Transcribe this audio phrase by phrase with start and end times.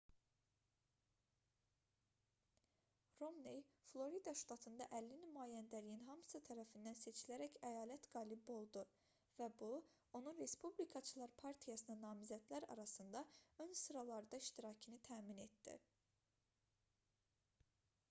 [3.23, 3.59] romney
[3.89, 8.83] florida ştatında əlli nümayəndəliyin hamısı tərəfindən seçilərək əyalət qalibi oldu
[9.41, 9.69] və bu
[10.21, 13.23] onun respublikaçılar partiyasına namizədlər arasında
[13.67, 15.77] ön sıralarda iştirakını təmin etdi